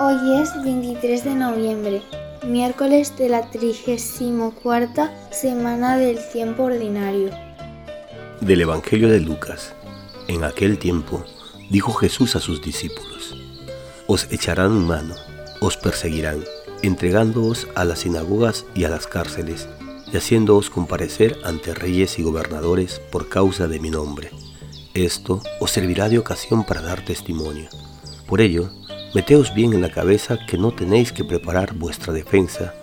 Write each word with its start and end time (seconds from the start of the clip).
Hoy 0.00 0.40
es 0.40 0.54
23 0.62 1.24
de 1.24 1.34
noviembre, 1.34 2.02
miércoles 2.46 3.16
de 3.18 3.28
la 3.28 3.50
34 3.50 5.08
semana 5.32 5.96
del 5.96 6.20
tiempo 6.32 6.62
ordinario. 6.62 7.30
Del 8.40 8.60
Evangelio 8.60 9.08
de 9.08 9.18
Lucas. 9.18 9.74
En 10.28 10.44
aquel 10.44 10.78
tiempo 10.78 11.24
dijo 11.68 11.92
Jesús 11.94 12.36
a 12.36 12.38
sus 12.38 12.62
discípulos, 12.62 13.36
Os 14.06 14.30
echarán 14.30 14.86
mano, 14.86 15.16
os 15.60 15.76
perseguirán, 15.76 16.44
entregándoos 16.82 17.66
a 17.74 17.84
las 17.84 17.98
sinagogas 17.98 18.66
y 18.76 18.84
a 18.84 18.88
las 18.90 19.08
cárceles, 19.08 19.68
y 20.12 20.16
haciéndoos 20.16 20.70
comparecer 20.70 21.38
ante 21.42 21.74
reyes 21.74 22.20
y 22.20 22.22
gobernadores 22.22 23.00
por 23.10 23.28
causa 23.28 23.66
de 23.66 23.80
mi 23.80 23.90
nombre. 23.90 24.30
Esto 24.94 25.42
os 25.58 25.72
servirá 25.72 26.08
de 26.08 26.18
ocasión 26.18 26.64
para 26.64 26.82
dar 26.82 27.04
testimonio. 27.04 27.68
Por 28.28 28.40
ello, 28.40 28.70
Meteos 29.14 29.54
bien 29.54 29.72
en 29.72 29.80
la 29.80 29.90
cabeza 29.90 30.38
que 30.46 30.58
no 30.58 30.70
tenéis 30.72 31.12
que 31.12 31.24
preparar 31.24 31.74
vuestra 31.74 32.12
defensa, 32.12 32.74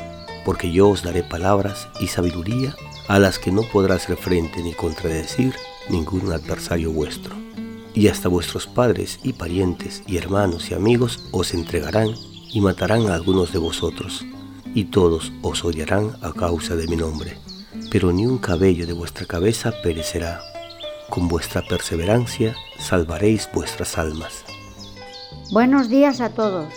porque 0.43 0.71
yo 0.71 0.89
os 0.89 1.03
daré 1.03 1.21
palabras 1.23 1.87
y 1.99 2.07
sabiduría 2.07 2.75
a 3.07 3.19
las 3.19 3.37
que 3.37 3.51
no 3.51 3.61
podrá 3.61 3.95
hacer 3.95 4.17
frente 4.17 4.63
ni 4.63 4.73
contradecir 4.73 5.53
ningún 5.87 6.31
adversario 6.31 6.91
vuestro. 6.91 7.35
Y 7.93 8.07
hasta 8.07 8.27
vuestros 8.27 8.65
padres 8.65 9.19
y 9.21 9.33
parientes 9.33 10.01
y 10.07 10.17
hermanos 10.17 10.71
y 10.71 10.73
amigos 10.73 11.29
os 11.31 11.53
entregarán 11.53 12.09
y 12.51 12.59
matarán 12.59 13.07
a 13.07 13.13
algunos 13.13 13.53
de 13.53 13.59
vosotros, 13.59 14.25
y 14.73 14.85
todos 14.85 15.31
os 15.43 15.63
odiarán 15.63 16.17
a 16.21 16.33
causa 16.33 16.75
de 16.75 16.87
mi 16.87 16.95
nombre. 16.95 17.37
Pero 17.91 18.11
ni 18.11 18.25
un 18.25 18.39
cabello 18.39 18.87
de 18.87 18.93
vuestra 18.93 19.27
cabeza 19.27 19.73
perecerá. 19.83 20.41
Con 21.09 21.27
vuestra 21.27 21.61
perseverancia 21.61 22.55
salvaréis 22.79 23.47
vuestras 23.53 23.99
almas. 23.99 24.44
Buenos 25.51 25.89
días 25.89 26.21
a 26.21 26.29
todos. 26.31 26.73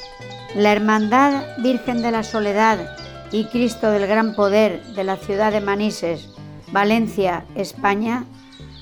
La 0.54 0.72
Hermandad 0.72 1.56
Virgen 1.62 2.02
de 2.02 2.10
la 2.10 2.22
Soledad 2.22 2.78
y 3.32 3.44
Cristo 3.44 3.90
del 3.90 4.06
Gran 4.06 4.34
Poder 4.34 4.84
de 4.94 5.04
la 5.04 5.16
ciudad 5.16 5.52
de 5.52 5.62
Manises, 5.62 6.28
Valencia, 6.70 7.46
España, 7.54 8.26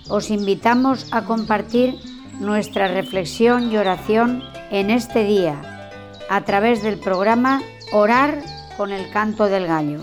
os 0.09 0.31
invitamos 0.31 1.07
a 1.13 1.25
compartir 1.25 1.95
nuestra 2.41 2.89
reflexión 2.89 3.71
y 3.71 3.77
oración 3.77 4.43
en 4.73 4.91
este 4.91 5.23
día 5.23 5.91
a 6.29 6.45
través 6.45 6.83
del 6.83 6.99
programa 6.99 7.63
Orar 7.93 8.43
con 8.77 8.91
el 8.91 9.09
canto 9.13 9.47
del 9.47 9.69
gallo. 9.69 10.01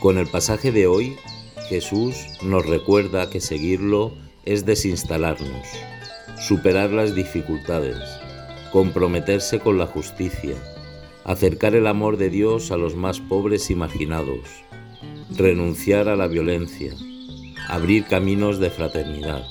Con 0.00 0.16
el 0.16 0.28
pasaje 0.28 0.70
de 0.70 0.86
hoy, 0.86 1.16
Jesús 1.68 2.14
nos 2.40 2.64
recuerda 2.64 3.30
que 3.30 3.40
seguirlo 3.40 4.12
es 4.44 4.64
desinstalarnos, 4.64 5.66
superar 6.38 6.90
las 6.90 7.16
dificultades, 7.16 7.98
comprometerse 8.72 9.58
con 9.58 9.78
la 9.78 9.86
justicia, 9.86 10.54
acercar 11.24 11.74
el 11.74 11.86
amor 11.86 12.16
de 12.16 12.30
Dios 12.30 12.70
a 12.70 12.76
los 12.76 12.94
más 12.94 13.20
pobres 13.20 13.70
y 13.70 13.74
marginados, 13.74 14.48
renunciar 15.30 16.08
a 16.08 16.16
la 16.16 16.26
violencia, 16.26 16.94
abrir 17.68 18.04
caminos 18.04 18.58
de 18.58 18.70
fraternidad. 18.70 19.44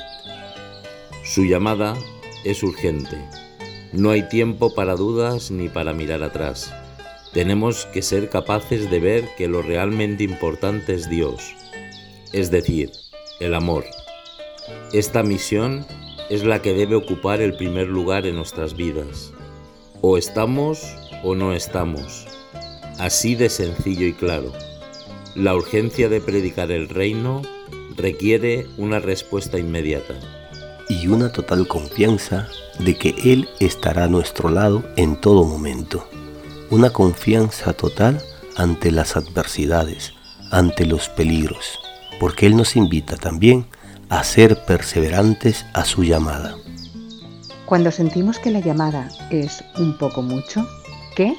Su 1.23 1.45
llamada 1.45 1.95
es 2.43 2.63
urgente. 2.63 3.17
No 3.93 4.11
hay 4.11 4.27
tiempo 4.29 4.73
para 4.73 4.95
dudas 4.95 5.51
ni 5.51 5.69
para 5.69 5.93
mirar 5.93 6.23
atrás. 6.23 6.73
Tenemos 7.33 7.85
que 7.87 8.01
ser 8.01 8.29
capaces 8.29 8.89
de 8.89 8.99
ver 8.99 9.29
que 9.37 9.47
lo 9.47 9.61
realmente 9.61 10.23
importante 10.23 10.93
es 10.93 11.09
Dios, 11.09 11.55
es 12.33 12.49
decir, 12.49 12.91
el 13.39 13.53
amor. 13.53 13.85
Esta 14.93 15.21
misión 15.23 15.85
es 16.29 16.43
la 16.43 16.61
que 16.61 16.73
debe 16.73 16.95
ocupar 16.95 17.41
el 17.41 17.55
primer 17.55 17.87
lugar 17.87 18.25
en 18.25 18.35
nuestras 18.35 18.75
vidas. 18.75 19.31
O 20.01 20.17
estamos 20.17 20.81
o 21.23 21.35
no 21.35 21.53
estamos. 21.53 22.27
Así 22.99 23.35
de 23.35 23.49
sencillo 23.49 24.05
y 24.05 24.13
claro. 24.13 24.53
La 25.35 25.55
urgencia 25.55 26.09
de 26.09 26.21
predicar 26.21 26.71
el 26.71 26.87
reino 26.89 27.41
requiere 27.95 28.67
una 28.77 28.99
respuesta 28.99 29.57
inmediata. 29.57 30.13
Y 30.87 31.07
una 31.07 31.31
total 31.31 31.67
confianza 31.67 32.47
de 32.79 32.95
que 32.95 33.15
Él 33.23 33.47
estará 33.59 34.05
a 34.05 34.09
nuestro 34.09 34.49
lado 34.49 34.83
en 34.95 35.19
todo 35.19 35.43
momento. 35.43 36.07
Una 36.69 36.91
confianza 36.91 37.73
total 37.73 38.21
ante 38.55 38.91
las 38.91 39.15
adversidades, 39.15 40.13
ante 40.51 40.85
los 40.85 41.09
peligros, 41.09 41.79
porque 42.19 42.45
Él 42.45 42.55
nos 42.55 42.75
invita 42.75 43.17
también 43.17 43.65
a 44.09 44.23
ser 44.23 44.65
perseverantes 44.65 45.65
a 45.73 45.85
su 45.85 46.03
llamada. 46.03 46.57
Cuando 47.65 47.91
sentimos 47.91 48.39
que 48.39 48.49
la 48.49 48.59
llamada 48.59 49.07
es 49.29 49.63
un 49.77 49.97
poco 49.97 50.23
mucho, 50.23 50.67
¿qué? 51.15 51.35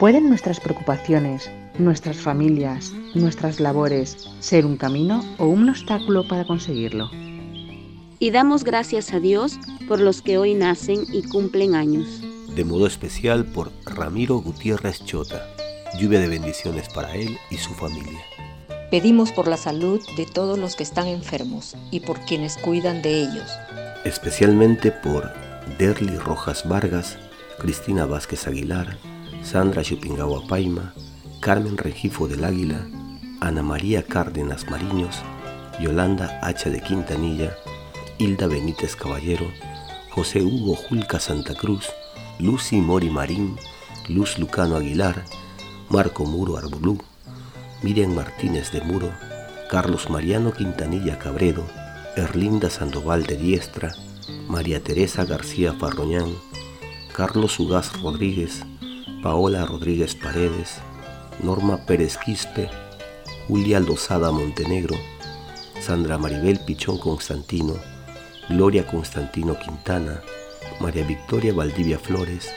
¿Pueden 0.00 0.28
nuestras 0.28 0.58
preocupaciones, 0.58 1.48
nuestras 1.78 2.16
familias, 2.16 2.92
nuestras 3.14 3.60
labores 3.60 4.28
ser 4.40 4.66
un 4.66 4.76
camino 4.76 5.24
o 5.38 5.46
un 5.46 5.68
obstáculo 5.68 6.26
para 6.26 6.44
conseguirlo? 6.44 7.08
Y 8.18 8.30
damos 8.32 8.64
gracias 8.64 9.12
a 9.12 9.20
Dios 9.20 9.58
por 9.86 10.00
los 10.00 10.22
que 10.22 10.38
hoy 10.38 10.54
nacen 10.54 11.04
y 11.12 11.22
cumplen 11.22 11.76
años. 11.76 12.20
De 12.54 12.64
modo 12.64 12.86
especial 12.86 13.44
por 13.46 13.70
Ramiro 13.84 14.38
Gutiérrez 14.38 15.04
Chota. 15.04 15.46
Lluvia 15.98 16.20
de 16.20 16.28
bendiciones 16.28 16.88
para 16.88 17.14
él 17.14 17.36
y 17.50 17.58
su 17.58 17.72
familia. 17.74 18.20
Pedimos 18.92 19.32
por 19.32 19.48
la 19.48 19.56
salud 19.56 20.02
de 20.18 20.26
todos 20.26 20.58
los 20.58 20.76
que 20.76 20.82
están 20.82 21.06
enfermos 21.06 21.76
y 21.90 22.00
por 22.00 22.20
quienes 22.20 22.58
cuidan 22.58 23.00
de 23.00 23.22
ellos. 23.22 23.50
Especialmente 24.04 24.90
por 24.92 25.32
Derly 25.78 26.18
Rojas 26.18 26.68
Vargas, 26.68 27.16
Cristina 27.58 28.04
Vázquez 28.04 28.46
Aguilar, 28.46 28.98
Sandra 29.42 29.82
Chupingawa 29.82 30.46
Paima, 30.46 30.92
Carmen 31.40 31.78
Regifo 31.78 32.28
del 32.28 32.44
Águila, 32.44 32.86
Ana 33.40 33.62
María 33.62 34.02
Cárdenas 34.02 34.68
Mariños, 34.70 35.22
Yolanda 35.80 36.38
H. 36.42 36.68
de 36.68 36.82
Quintanilla, 36.82 37.56
Hilda 38.18 38.46
Benítez 38.46 38.94
Caballero, 38.94 39.46
José 40.10 40.42
Hugo 40.42 40.76
Julca 40.76 41.18
Santa 41.18 41.54
Cruz, 41.54 41.88
Lucy 42.38 42.82
Mori 42.82 43.08
Marín, 43.08 43.56
Luz 44.10 44.38
Lucano 44.38 44.76
Aguilar, 44.76 45.24
Marco 45.88 46.26
Muro 46.26 46.58
Arbolú, 46.58 46.98
Miriam 47.82 48.14
Martínez 48.14 48.70
de 48.70 48.80
Muro, 48.80 49.10
Carlos 49.68 50.08
Mariano 50.08 50.52
Quintanilla 50.52 51.18
Cabredo, 51.18 51.66
Erlinda 52.16 52.70
Sandoval 52.70 53.24
de 53.24 53.36
Diestra, 53.36 53.92
María 54.46 54.80
Teresa 54.80 55.24
García 55.24 55.72
Farroñán, 55.72 56.32
Carlos 57.12 57.58
Ugaz 57.58 58.00
Rodríguez, 58.00 58.62
Paola 59.22 59.66
Rodríguez 59.66 60.14
Paredes, 60.14 60.76
Norma 61.42 61.84
Pérez 61.86 62.18
Quispe, 62.18 62.70
Julia 63.48 63.80
Lozada 63.80 64.30
Montenegro, 64.30 64.96
Sandra 65.80 66.18
Maribel 66.18 66.60
Pichón 66.60 66.98
Constantino, 66.98 67.74
Gloria 68.48 68.86
Constantino 68.86 69.58
Quintana, 69.58 70.20
María 70.80 71.04
Victoria 71.04 71.52
Valdivia 71.52 71.98
Flores, 71.98 72.48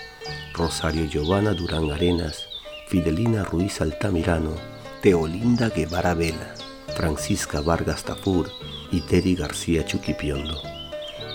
Rosario 0.54 1.06
Giovanna 1.06 1.54
Durán 1.54 1.92
Arenas, 1.92 2.48
Fidelina 2.90 3.44
Ruiz 3.44 3.82
Altamirano, 3.82 4.75
Teolinda 5.06 5.70
Guevara 5.70 6.16
Vela, 6.16 6.56
Francisca 6.98 7.62
Vargas 7.62 8.04
Tafur 8.04 8.50
y 8.92 9.02
Teddy 9.02 9.36
García 9.36 9.86
Chuquipiondo. 9.86 10.60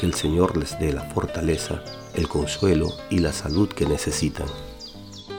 Que 0.00 0.06
el 0.06 0.14
Señor 0.14 0.56
les 0.56 0.76
dé 0.80 0.92
la 0.92 1.04
fortaleza, 1.04 1.80
el 2.14 2.26
consuelo 2.26 2.88
y 3.10 3.20
la 3.20 3.32
salud 3.32 3.68
que 3.68 3.86
necesitan. 3.86 4.48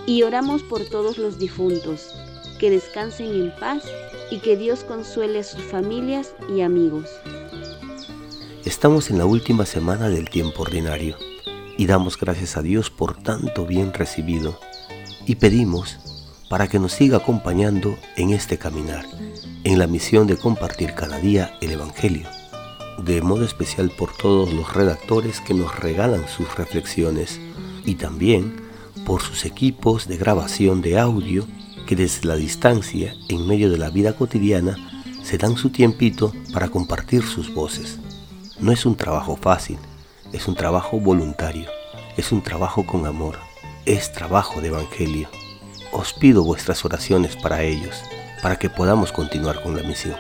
Y 0.06 0.24
oramos 0.24 0.64
por 0.64 0.86
todos 0.86 1.18
los 1.18 1.40
difuntos, 1.40 2.16
que 2.58 2.70
descansen 2.70 3.36
en 3.36 3.54
paz 3.60 3.84
y 4.32 4.40
que 4.40 4.56
Dios 4.56 4.86
consuele 4.86 5.40
a 5.40 5.44
sus 5.44 5.64
familias 5.64 6.34
y 6.56 6.62
amigos. 6.62 7.10
Estamos 8.64 9.10
en 9.10 9.18
la 9.18 9.26
última 9.26 9.66
semana 9.66 10.08
del 10.08 10.30
tiempo 10.30 10.62
ordinario 10.62 11.18
y 11.78 11.86
damos 11.86 12.18
gracias 12.18 12.56
a 12.56 12.62
Dios 12.62 12.90
por 12.90 13.22
tanto 13.22 13.66
bien 13.66 13.92
recibido 13.92 14.58
y 15.26 15.36
pedimos 15.36 15.98
para 16.52 16.68
que 16.68 16.80
nos 16.80 16.92
siga 16.92 17.16
acompañando 17.16 17.98
en 18.18 18.32
este 18.32 18.58
caminar, 18.58 19.06
en 19.64 19.80
la 19.80 19.88
misión 19.88 20.28
de 20.28 20.36
compartir 20.36 20.94
cada 20.96 21.18
día 21.18 21.58
el 21.62 21.72
Evangelio, 21.72 22.28
de 23.02 23.22
modo 23.22 23.46
especial 23.46 23.90
por 23.90 24.12
todos 24.18 24.52
los 24.52 24.74
redactores 24.74 25.40
que 25.40 25.54
nos 25.54 25.80
regalan 25.80 26.28
sus 26.28 26.54
reflexiones 26.58 27.40
y 27.86 27.96
también 27.96 28.54
por 29.06 29.22
sus 29.22 29.46
equipos 29.46 30.10
de 30.10 30.18
grabación 30.18 30.82
de 30.82 31.00
audio 31.00 31.48
que 31.88 31.96
desde 31.96 32.28
la 32.28 32.36
distancia, 32.36 33.16
en 33.30 33.48
medio 33.48 33.70
de 33.70 33.78
la 33.78 33.90
vida 33.90 34.12
cotidiana, 34.12 34.76
se 35.24 35.38
dan 35.38 35.56
su 35.56 35.70
tiempito 35.70 36.34
para 36.52 36.68
compartir 36.68 37.24
sus 37.24 37.54
voces. 37.54 37.98
No 38.60 38.74
es 38.74 38.86
un 38.86 38.98
trabajo 38.98 39.38
fácil, 39.38 39.78
es 40.34 40.50
un 40.50 40.56
trabajo 40.56 41.00
voluntario, 41.00 41.70
es 42.18 42.34
un 42.34 42.42
trabajo 42.42 42.86
con 42.86 43.06
amor, 43.06 43.38
es 43.86 44.12
trabajo 44.12 44.60
de 44.60 44.68
Evangelio 44.68 45.30
os 45.92 46.14
pido 46.14 46.44
vuestras 46.44 46.84
oraciones 46.86 47.36
para 47.36 47.64
ellos, 47.64 48.02
para 48.42 48.58
que 48.58 48.70
podamos 48.70 49.12
continuar 49.12 49.62
con 49.62 49.76
la 49.76 49.84
misión. 49.84 50.18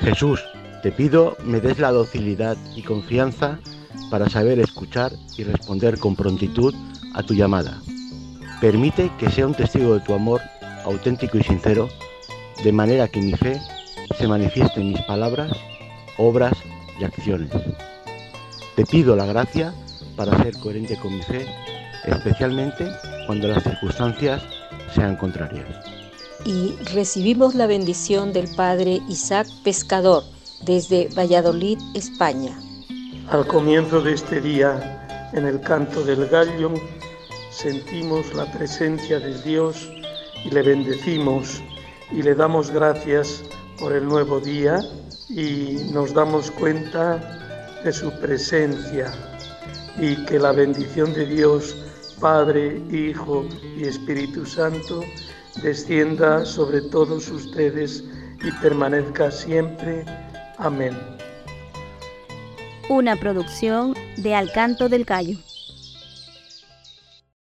Jesús, 0.00 0.44
te 0.82 0.92
pido 0.92 1.36
me 1.42 1.60
des 1.60 1.78
la 1.78 1.90
docilidad 1.90 2.56
y 2.74 2.82
confianza 2.82 3.58
para 4.10 4.28
saber 4.28 4.60
escuchar 4.60 5.12
y 5.36 5.44
responder 5.44 5.98
con 5.98 6.14
prontitud 6.14 6.74
a 7.14 7.22
tu 7.22 7.34
llamada. 7.34 7.80
Permite 8.60 9.10
que 9.18 9.30
sea 9.30 9.46
un 9.46 9.54
testigo 9.54 9.94
de 9.94 10.00
tu 10.00 10.14
amor 10.14 10.40
auténtico 10.84 11.38
y 11.38 11.42
sincero, 11.42 11.88
de 12.62 12.72
manera 12.72 13.08
que 13.08 13.20
mi 13.20 13.32
fe 13.32 13.60
se 14.16 14.28
manifieste 14.28 14.80
en 14.80 14.90
mis 14.92 15.02
palabras, 15.02 15.50
obras 16.18 16.54
y 17.00 17.04
acciones. 17.04 17.50
Te 18.76 18.86
pido 18.86 19.16
la 19.16 19.26
gracia 19.26 19.74
para 20.16 20.36
ser 20.42 20.56
coherente 20.58 20.96
con 20.96 21.16
mi 21.16 21.22
fe, 21.22 21.46
especialmente 22.06 22.90
cuando 23.26 23.48
las 23.48 23.62
circunstancias 23.62 24.42
sean 24.94 25.16
contrarias. 25.16 25.66
Y 26.44 26.74
recibimos 26.94 27.54
la 27.54 27.66
bendición 27.66 28.32
del 28.32 28.48
Padre 28.54 29.00
Isaac 29.08 29.48
Pescador 29.64 30.22
desde 30.64 31.08
Valladolid, 31.16 31.78
España. 31.94 32.56
Al 33.30 33.46
comienzo 33.46 34.00
de 34.00 34.14
este 34.14 34.40
día, 34.40 35.30
en 35.32 35.46
el 35.46 35.60
canto 35.60 36.04
del 36.04 36.26
gallo, 36.28 36.72
sentimos 37.50 38.32
la 38.34 38.50
presencia 38.52 39.18
de 39.18 39.42
Dios 39.42 39.88
y 40.44 40.50
le 40.50 40.62
bendecimos 40.62 41.62
y 42.12 42.22
le 42.22 42.34
damos 42.34 42.70
gracias 42.70 43.42
por 43.78 43.92
el 43.92 44.06
nuevo 44.06 44.40
día 44.40 44.78
y 45.28 45.90
nos 45.92 46.14
damos 46.14 46.50
cuenta 46.52 47.80
de 47.82 47.92
su 47.92 48.10
presencia 48.20 49.12
y 49.98 50.24
que 50.26 50.38
la 50.38 50.52
bendición 50.52 51.12
de 51.12 51.26
Dios, 51.26 51.76
Padre, 52.20 52.82
Hijo 52.90 53.46
y 53.76 53.84
Espíritu 53.84 54.46
Santo, 54.46 55.02
descienda 55.62 56.44
sobre 56.44 56.80
todos 56.80 57.28
ustedes 57.28 58.04
y 58.42 58.50
permanezca 58.62 59.30
siempre. 59.30 60.04
Amén. 60.58 60.96
Una 62.88 63.16
producción 63.16 63.94
de 64.16 64.34
Alcanto 64.34 64.88
del 64.88 65.04
Cayo. 65.04 65.36